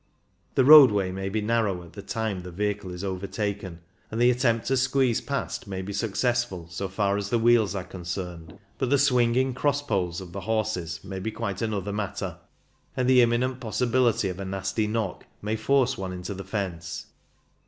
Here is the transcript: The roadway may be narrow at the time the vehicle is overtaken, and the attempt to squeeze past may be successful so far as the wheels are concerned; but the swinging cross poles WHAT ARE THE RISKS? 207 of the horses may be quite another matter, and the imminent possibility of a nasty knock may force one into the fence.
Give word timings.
The 0.55 0.65
roadway 0.65 1.11
may 1.11 1.29
be 1.29 1.41
narrow 1.41 1.83
at 1.83 1.93
the 1.93 2.01
time 2.01 2.41
the 2.41 2.49
vehicle 2.49 2.89
is 2.89 3.03
overtaken, 3.03 3.81
and 4.09 4.19
the 4.19 4.31
attempt 4.31 4.65
to 4.69 4.77
squeeze 4.77 5.21
past 5.21 5.67
may 5.67 5.83
be 5.83 5.93
successful 5.93 6.65
so 6.71 6.87
far 6.89 7.17
as 7.17 7.29
the 7.29 7.37
wheels 7.37 7.75
are 7.75 7.83
concerned; 7.83 8.57
but 8.79 8.89
the 8.89 8.97
swinging 8.97 9.53
cross 9.53 9.83
poles 9.83 10.19
WHAT 10.19 10.29
ARE 10.29 10.31
THE 10.31 10.39
RISKS? 10.39 10.43
207 10.43 10.43
of 10.43 10.45
the 10.47 10.53
horses 10.53 11.03
may 11.03 11.19
be 11.19 11.31
quite 11.31 11.61
another 11.61 11.93
matter, 11.93 12.39
and 12.97 13.07
the 13.07 13.21
imminent 13.21 13.59
possibility 13.59 14.27
of 14.27 14.39
a 14.39 14.45
nasty 14.45 14.87
knock 14.87 15.25
may 15.39 15.55
force 15.55 15.99
one 15.99 16.11
into 16.13 16.33
the 16.33 16.43
fence. 16.45 17.05